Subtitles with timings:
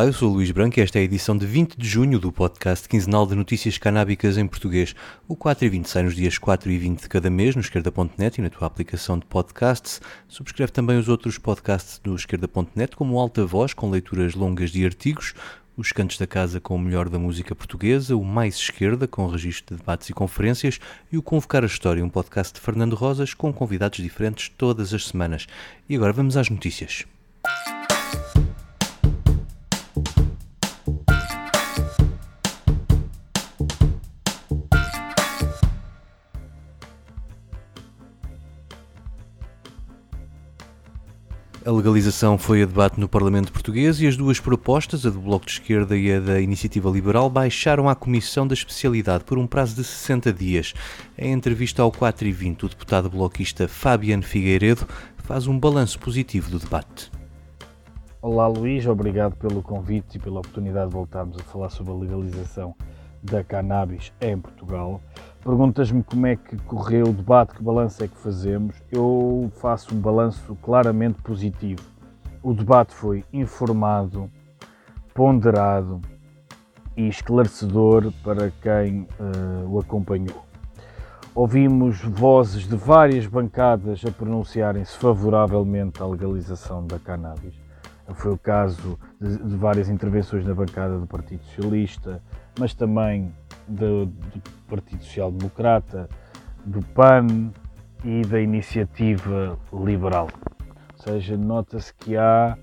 [0.00, 2.18] Olá, eu sou o Luís Branco e esta é a edição de 20 de junho
[2.18, 4.94] do podcast quinzenal de notícias canábicas em português.
[5.28, 8.38] O 4 e 20 sai nos dias 4 e 20 de cada mês no esquerda.net
[8.38, 10.00] e na tua aplicação de podcasts.
[10.26, 14.86] Subscreve também os outros podcasts do esquerda.net, como o Alta Voz, com leituras longas de
[14.86, 15.34] artigos,
[15.76, 19.74] os Cantos da Casa com o melhor da música portuguesa, o Mais Esquerda, com registro
[19.74, 20.80] de debates e conferências,
[21.12, 25.08] e o Convocar a História, um podcast de Fernando Rosas com convidados diferentes todas as
[25.08, 25.46] semanas.
[25.86, 27.04] E agora vamos às notícias.
[41.70, 45.46] A legalização foi a debate no Parlamento Português e as duas propostas, a do Bloco
[45.46, 49.76] de Esquerda e a da Iniciativa Liberal, baixaram à Comissão da Especialidade por um prazo
[49.76, 50.74] de 60 dias.
[51.16, 54.84] Em entrevista ao 4 e 20, o deputado bloquista Fabiano Figueiredo
[55.18, 57.08] faz um balanço positivo do debate.
[58.20, 62.74] Olá Luís, obrigado pelo convite e pela oportunidade de voltarmos a falar sobre a legalização
[63.22, 65.00] da cannabis em Portugal.
[65.42, 68.76] Perguntas-me como é que correu o debate, que balanço é que fazemos.
[68.92, 71.82] Eu faço um balanço claramente positivo.
[72.42, 74.30] O debate foi informado,
[75.14, 76.02] ponderado
[76.94, 80.44] e esclarecedor para quem uh, o acompanhou.
[81.34, 87.54] Ouvimos vozes de várias bancadas a pronunciarem-se favoravelmente à legalização da cannabis.
[88.14, 92.20] Foi o caso de, de várias intervenções na bancada do Partido Socialista,
[92.58, 93.32] mas também
[93.70, 96.08] do, do Partido Social Democrata,
[96.64, 97.52] do PAN
[98.04, 100.28] e da Iniciativa Liberal.
[100.98, 102.56] Ou seja, nota-se que há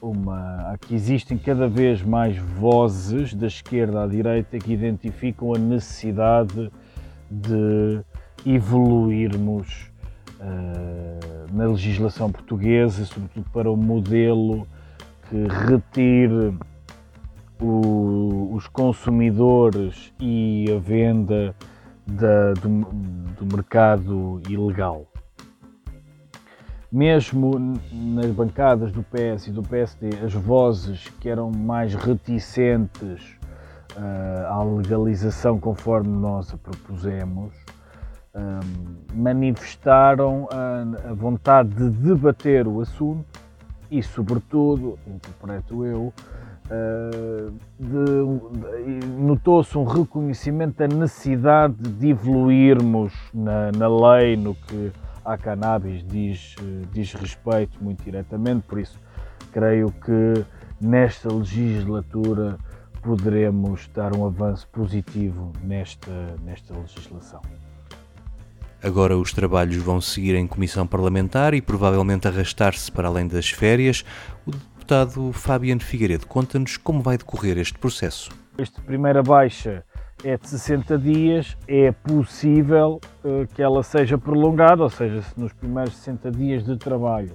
[0.00, 6.70] uma, que existem cada vez mais vozes da esquerda à direita que identificam a necessidade
[7.30, 8.00] de
[8.44, 9.90] evoluirmos
[10.40, 14.66] uh, na legislação portuguesa, sobretudo para um modelo
[15.28, 16.58] que retire
[17.62, 21.54] o, os consumidores e a venda
[22.06, 22.68] da, do,
[23.38, 25.06] do mercado ilegal.
[26.90, 33.38] Mesmo nas bancadas do PS e do PSD, as vozes que eram mais reticentes
[33.96, 37.54] uh, à legalização conforme nós a propusemos,
[38.34, 43.40] um, manifestaram a, a, vontade de debater o assunto
[43.90, 46.12] e, sobretudo, interpreto eu,
[49.18, 54.92] notou-se um reconhecimento da necessidade de evoluirmos na, na lei no que
[55.24, 56.56] a cannabis diz,
[56.92, 58.98] diz respeito muito diretamente, por isso
[59.52, 60.44] creio que
[60.80, 62.58] nesta legislatura
[63.02, 67.40] poderemos dar um avanço positivo nesta, nesta legislação.
[68.82, 74.04] Agora os trabalhos vão seguir em comissão parlamentar e provavelmente arrastar-se para além das férias.
[74.44, 74.50] O
[74.92, 78.30] deputado Fabiano Figueiredo conta-nos como vai decorrer este processo.
[78.58, 79.82] Esta primeira baixa
[80.22, 85.50] é de 60 dias, é possível uh, que ela seja prolongada, ou seja, se nos
[85.54, 87.34] primeiros 60 dias de trabalho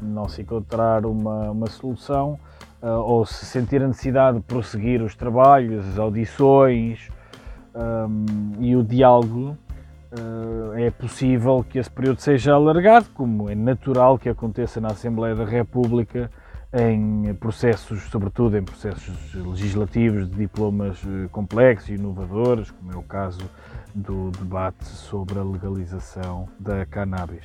[0.00, 2.38] não se encontrar uma, uma solução,
[2.80, 7.08] uh, ou se sentir a necessidade de prosseguir os trabalhos, as audições
[7.74, 9.58] um, e o diálogo,
[10.12, 15.34] uh, é possível que esse período seja alargado, como é natural que aconteça na Assembleia
[15.34, 16.30] da República
[16.74, 23.02] em processos, sobretudo em processos legislativos de diplomas eh, complexos e inovadores, como é o
[23.02, 23.48] caso
[23.94, 27.44] do debate sobre a legalização da cannabis.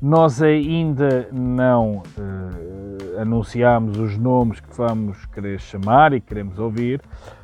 [0.00, 7.02] Nós ainda não uh, anunciamos os nomes que vamos querer chamar e queremos ouvir,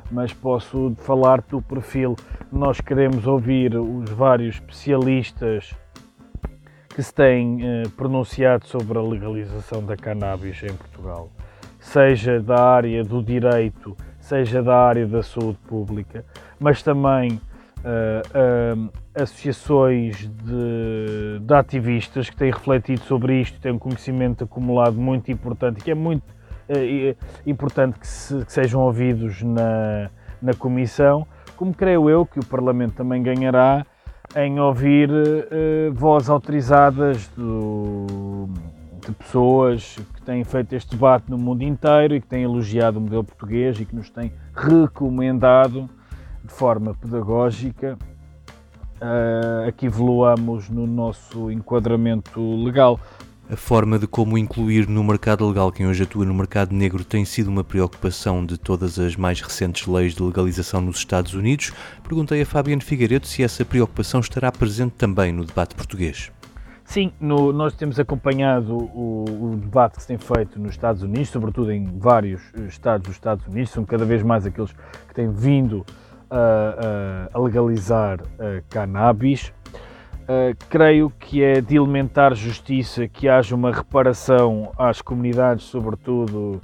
[0.09, 2.15] mas posso falar do perfil.
[2.49, 5.75] Nós queremos ouvir os vários especialistas
[6.95, 11.29] que se têm eh, pronunciado sobre a legalização da cannabis em Portugal,
[11.77, 16.23] seja da área do direito, seja da área da saúde pública,
[16.57, 23.79] mas também uh, uh, associações de, de, ativistas que têm refletido sobre isto, têm um
[23.79, 30.09] conhecimento acumulado muito importante, que é muito uh, importante que, se, que, sejam ouvidos na,
[30.41, 31.27] na Comissão,
[31.57, 33.85] como creio eu que o Parlamento também ganhará
[34.35, 38.49] em ouvir uh, vozes autorizadas do,
[39.05, 43.01] de pessoas que têm feito este debate no mundo inteiro e que têm elogiado o
[43.01, 45.89] modelo português e que nos têm recomendado
[46.43, 47.97] de forma pedagógica
[49.01, 52.99] uh, a que evoluamos no nosso enquadramento legal.
[53.47, 57.23] A forma de como incluir no mercado legal quem hoje atua no mercado negro tem
[57.23, 61.71] sido uma preocupação de todas as mais recentes leis de legalização nos Estados Unidos.
[62.01, 66.31] Perguntei a Fabiano Figueiredo se essa preocupação estará presente também no debate português.
[66.83, 71.29] Sim, no, nós temos acompanhado o, o, debate que se tem feito nos Estados Unidos,
[71.29, 74.71] sobretudo em vários estados dos Estados Unidos, são cada vez mais aqueles
[75.07, 75.85] que têm vindo
[76.31, 79.53] a, a, a legalizar a cannabis.
[80.25, 86.59] Uh, creio que é de elementar justiça que haja uma reparação às comunidades, sobretudo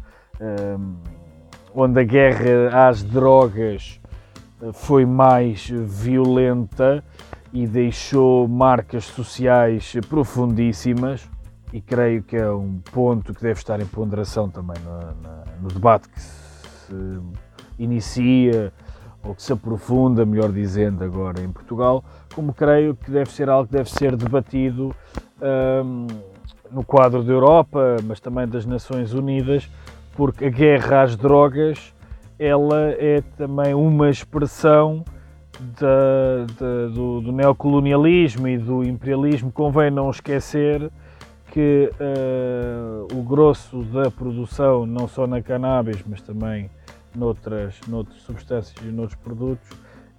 [1.76, 4.02] onde a guerra às drogas
[4.74, 7.04] foi mais violenta
[7.54, 11.30] e deixou marcas sociais profundíssimas.
[11.74, 16.10] E creio que é um ponto que deve estar em ponderação também no, no debate
[16.10, 17.22] que se
[17.80, 18.74] inicia
[19.24, 22.04] ou que se aprofunda, melhor dizendo, agora em Portugal,
[22.34, 24.96] como creio que deve ser algo que deve ser debatido
[25.84, 26.08] um,
[26.72, 29.70] no quadro da Europa, mas também das Nações Unidas,
[30.16, 31.94] porque a guerra às drogas
[32.40, 35.06] ela é também uma expressão
[35.80, 39.52] da, da, do, do, neocolonialismo e do imperialismo.
[39.52, 40.90] Convém não esquecer
[41.52, 46.70] que uh, o grosso da produção, não só na cannabis, mas também
[47.16, 49.70] noutras, noutras substâncias e noutros produtos,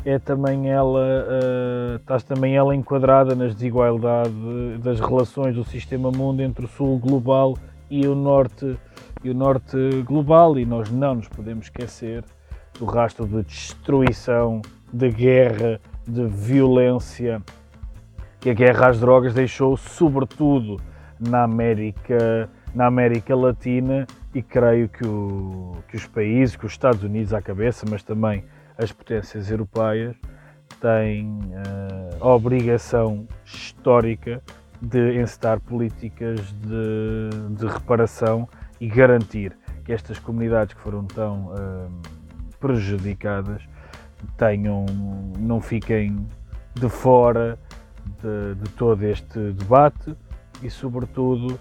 [0.05, 4.33] é também ela, uh, está também ela enquadrada nas desigualdades
[4.81, 7.57] das relações do sistema mundo entre o sul global
[7.89, 8.77] e o norte
[9.23, 12.25] e o norte global e nós não nos podemos esquecer
[12.79, 14.61] do rastro de destruição,
[14.93, 17.41] de guerra, de violência
[18.41, 20.81] que a guerra às drogas deixou sobretudo
[21.21, 27.03] na América, na América Latina e creio que, o, que os países, que os Estados
[27.03, 28.45] Unidos à cabeça, mas também
[28.79, 30.17] as potências europeias,
[30.81, 34.43] têm uh, a obrigação histórica
[34.81, 38.49] de encetar políticas de, de, reparação
[38.81, 41.91] e garantir que estas comunidades que foram tão uh,
[42.59, 43.63] prejudicadas
[44.37, 44.87] tenham,
[45.39, 46.27] não fiquem
[46.75, 47.59] de fora
[48.21, 50.17] de, de todo este debate
[50.63, 51.59] e, sobretudo,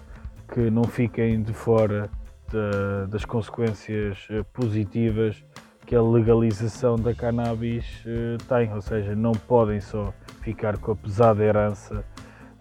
[0.52, 2.10] que não fiquem de fora
[2.52, 5.42] de, das consequências eh, positivas
[5.86, 10.12] que a legalização da cannabis eh, tem, ou seja, não podem só
[10.42, 12.04] ficar com a pesada herança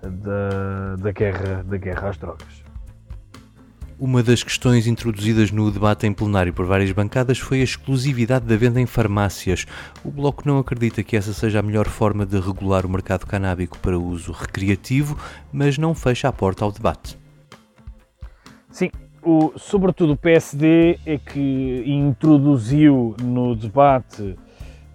[0.01, 2.63] da, da, guerra, da guerra às drogas.
[3.99, 8.55] Uma das questões introduzidas no debate em plenário por várias bancadas foi a exclusividade da
[8.55, 9.67] venda em farmácias.
[10.03, 13.77] O Bloco não acredita que essa seja a melhor forma de regular o mercado canábico
[13.77, 15.15] para uso recreativo,
[15.53, 17.15] mas não fecha a porta ao debate.
[18.71, 18.89] Sim,
[19.23, 24.21] o, sobretudo o PSD é que introduziu no debate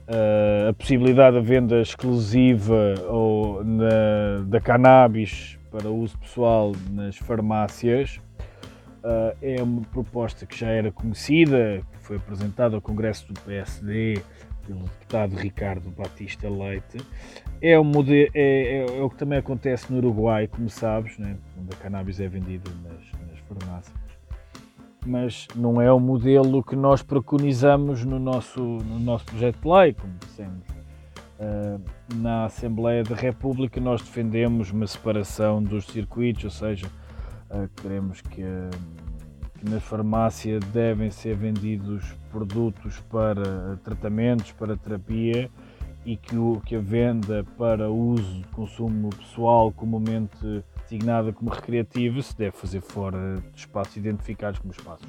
[0.09, 8.21] uh, a possibilidade da venda exclusiva ou na, da cannabis para uso pessoal nas farmácias.
[9.05, 14.21] Uh, é uma proposta que já era conhecida, que foi apresentada ao Congresso do PSD
[14.67, 16.99] pelo deputado Ricardo Batista Leite.
[17.63, 21.37] É, um é, é, é o que também acontece no Uruguai, como sabes, né?
[21.57, 24.07] onde a cannabis é vendida nas farmácias
[25.07, 29.95] mas não é o modelo que nós preconizamos no nosso, no nosso projeto de lei,
[29.95, 30.67] como dissemos.
[31.39, 31.81] Uh,
[32.17, 36.87] na Assembleia da República nós defendemos uma separação dos circuitos, ou seja,
[37.51, 38.71] uh, queremos que, uh,
[39.59, 45.51] que na farmácia devem ser vendidos produtos para tratamentos, para terapia
[46.07, 52.37] e que, o, que a venda para uso, consumo pessoal, comumente designada como recreativa se
[52.37, 55.07] deve fazer fora de espaços identificados como espaços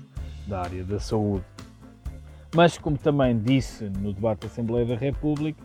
[0.48, 1.46] da área da saúde.
[2.56, 5.62] Mas, como também disse no debate da Assembleia da República,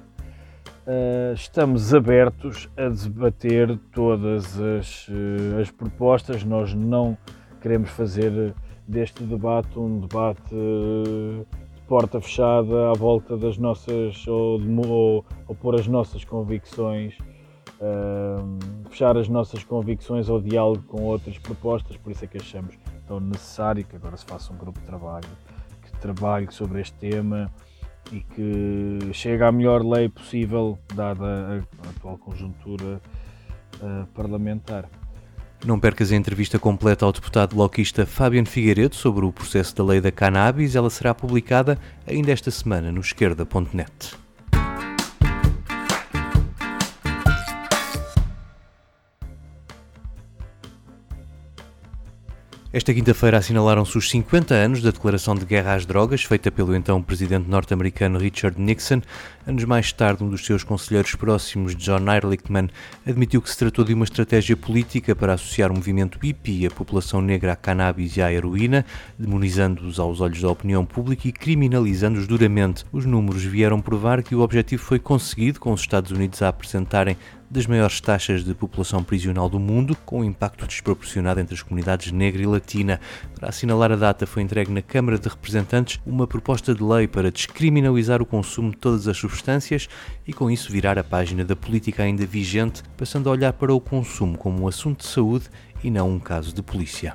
[0.87, 6.45] uh, estamos abertos a debater todas as, uh, as, propostas.
[6.45, 7.16] Nós não
[7.61, 8.54] queremos fazer
[8.87, 15.25] deste debate um debate uh, de porta fechada à volta das nossas ou, de, ou,
[15.47, 17.16] ou pôr as nossas convicções
[18.89, 23.19] fechar as nossas convicções ao diálogo com outras propostas, por isso é que achamos tão
[23.21, 25.29] necessário que agora se faça um grupo de trabalho
[25.83, 27.51] que trabalhe sobre este tema
[28.12, 33.01] e que chegue à melhor lei possível, dada a atual conjuntura
[33.81, 34.89] uh, parlamentar.
[35.65, 40.01] Não percas a entrevista completa ao deputado bloquista Fabiano Figueiredo sobre o processo da lei
[40.01, 40.75] da cannabis.
[40.75, 44.22] Ela será publicada ainda esta semana no esquerda.net.
[52.75, 57.02] Esta quinta-feira assinalaram-se os 50 anos da declaração de guerra às drogas, feita pelo então
[57.02, 59.02] presidente norte-americano Richard Nixon.
[59.47, 62.71] Anos mais tarde, um dos seus conselheiros próximos, John Ehrlichman,
[63.07, 66.71] admitiu que se tratou de uma estratégia política para associar o movimento hippie e a
[66.71, 68.87] população negra à cannabis e à heroína,
[69.19, 72.87] demonizando-os aos olhos da opinião pública e criminalizando-os duramente.
[72.91, 77.19] Os números vieram provar que o objetivo foi conseguido, com os Estados Unidos a apresentarem
[77.52, 82.11] das maiores taxas de população prisional do mundo, com um impacto desproporcionado entre as comunidades
[82.11, 82.99] negra e latina.
[83.35, 87.30] Para assinalar a data, foi entregue na Câmara de Representantes uma proposta de lei para
[87.30, 89.87] descriminalizar o consumo de todas as substâncias
[90.26, 93.80] e, com isso, virar a página da política ainda vigente, passando a olhar para o
[93.80, 95.50] consumo como um assunto de saúde
[95.85, 97.14] e não um caso de polícia.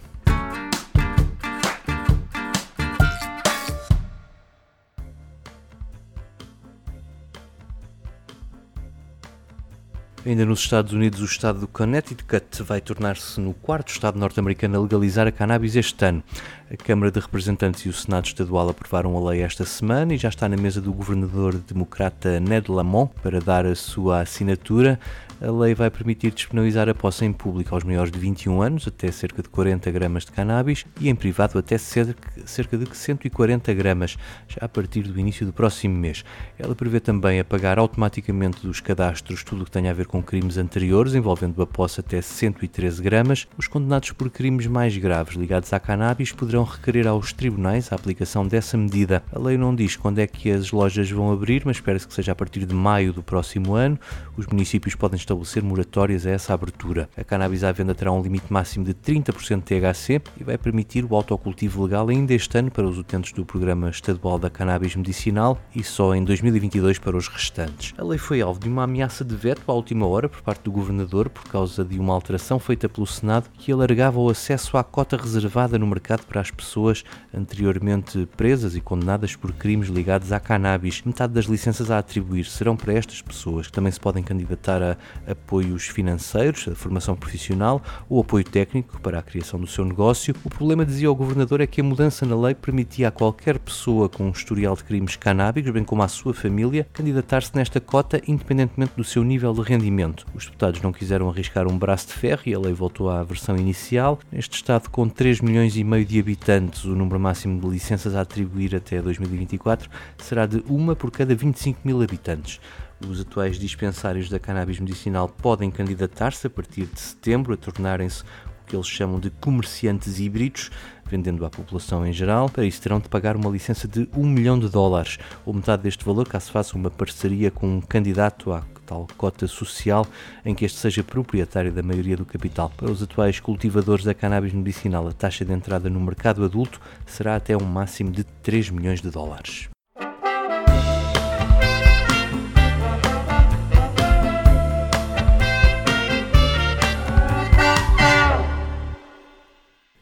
[10.26, 14.82] Ainda nos Estados Unidos, o estado do Connecticut vai tornar-se no quarto estado norte-americano a
[14.82, 16.24] legalizar a cannabis este ano.
[16.70, 20.28] A Câmara de Representantes e o Senado Estadual aprovaram a lei esta semana e já
[20.28, 25.00] está na mesa do governador democrata Ned Lamont para dar a sua assinatura.
[25.40, 29.12] A lei vai permitir disponibilizar a posse em público aos maiores de 21 anos até
[29.12, 34.66] cerca de 40 gramas de cannabis e em privado até cerca de 140 gramas, já
[34.66, 36.26] a partir do início do próximo mês.
[36.58, 40.58] Ela prevê também apagar automaticamente dos cadastros tudo o que tenha a ver com crimes
[40.58, 43.48] anteriores envolvendo a posse até 113 gramas.
[43.58, 48.48] Os condenados por crimes mais graves ligados à cannabis poderão requerer aos tribunais a aplicação
[48.48, 49.24] dessa medida.
[49.32, 52.32] A lei não diz quando é que as lojas vão abrir, mas espera-se que seja
[52.32, 54.00] a partir de maio do próximo ano.
[54.36, 57.10] Os municípios podem estabelecer moratórias a essa abertura.
[57.18, 61.04] A cannabis à venda terá um limite máximo de 30% de THC e vai permitir
[61.04, 65.60] o autocultivo legal ainda este ano para os utentes do Programa Estadual da Cannabis Medicinal
[65.76, 67.94] e só em 2022 para os restantes.
[67.98, 70.72] A lei foi alvo de uma ameaça de veto à última hora por parte do
[70.72, 75.18] governador por causa de uma alteração feita pelo Senado que alargava o acesso à cota
[75.18, 81.01] reservada no mercado para as pessoas anteriormente presas e condenadas por crimes ligados à cannabis.
[81.06, 84.98] Metade das licenças a atribuir serão para estas pessoas, que também se podem candidatar a
[85.32, 90.36] apoios financeiros, a formação profissional ou apoio técnico para a criação do seu negócio.
[90.44, 94.10] O problema, dizia o governador, é que a mudança na lei permitia a qualquer pessoa
[94.10, 98.94] com um historial de crimes canábicos, bem como à sua família, candidatar-se nesta cota independentemente
[98.96, 99.87] do seu nível de rendimento.
[100.34, 103.56] Os deputados não quiseram arriscar um braço de ferro e a lei voltou à versão
[103.56, 104.20] inicial.
[104.32, 108.22] Neste estado com 3 milhões e meio de habitantes, o número máximo de licenças a
[108.22, 112.60] atribuir até 2024 será de uma por cada 25 mil habitantes.
[113.08, 118.25] Os atuais dispensários da cannabis medicinal podem candidatar-se a partir de setembro a tornarem-se o
[118.65, 120.70] que eles chamam de comerciantes híbridos,
[121.10, 122.50] vendendo à população em geral.
[122.50, 126.04] Para isso terão de pagar uma licença de 1 milhão de dólares, ou metade deste
[126.04, 130.08] valor, caso faça uma parceria com um candidato à tal cota social
[130.46, 132.72] em que este seja proprietário da maioria do capital.
[132.76, 137.36] Para os atuais cultivadores da cannabis medicinal, a taxa de entrada no mercado adulto será
[137.36, 139.70] até um máximo de 3 milhões de dólares.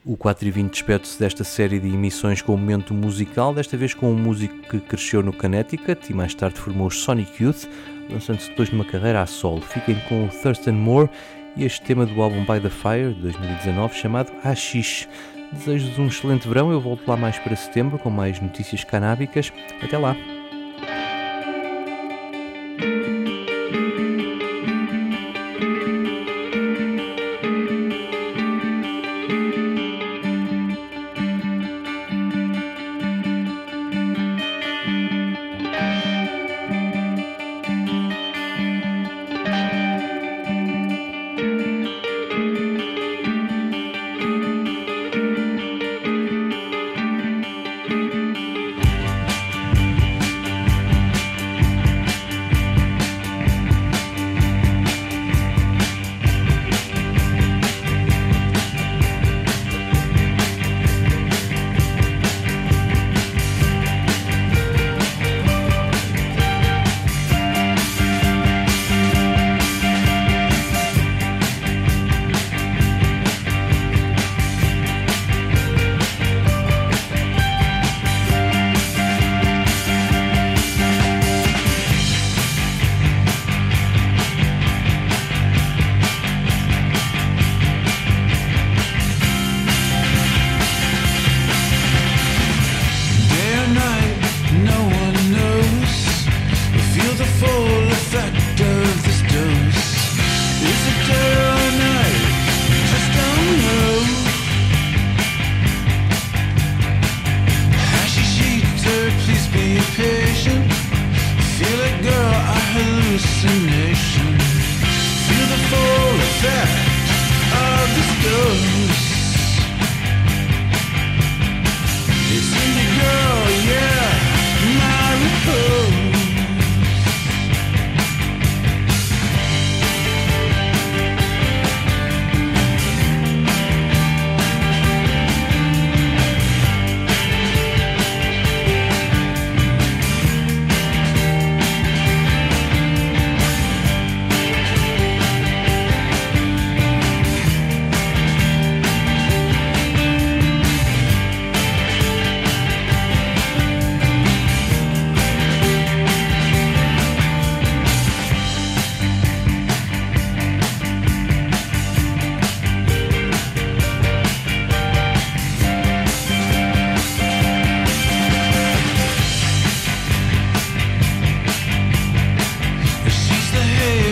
[0.08, 3.96] O 4 e 20 despede-se desta série de emissões com o momento musical, desta vez
[3.96, 7.68] com um músico que cresceu no Connecticut e mais tarde formou os Sonic Youth,
[8.12, 9.62] lançando-se depois numa carreira a solo.
[9.62, 11.10] Fiquem com o Thurston Moore
[11.58, 15.10] e este tema do álbum By the Fire, de 2019, chamado Ashish.
[15.52, 19.52] Desejo-vos um excelente verão, eu volto lá mais para setembro com mais notícias canábicas.
[19.82, 20.16] Até lá!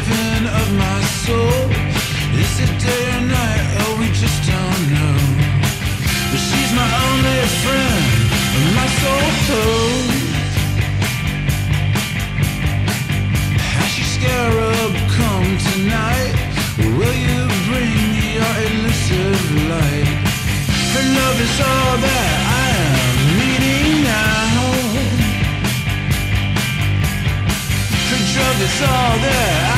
[0.03, 1.69] craving of my soul.
[2.39, 3.65] Is it day or night?
[3.81, 5.17] Oh, we just don't know.
[6.31, 8.05] But she's my only friend,
[8.57, 10.11] and my soul hope.
[13.75, 16.35] Has your scarab come tonight?
[16.97, 17.97] Will you bring
[18.37, 20.09] your elusive light?
[20.93, 24.51] Her love is all that I am needing now.
[28.09, 29.72] Her drug is all that I